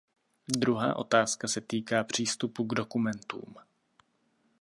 Druhá 0.57 0.95
otázka 0.95 1.47
se 1.47 1.61
týká 1.61 2.03
přístupu 2.03 2.63
k 2.67 2.75
dokumentům. 2.75 3.55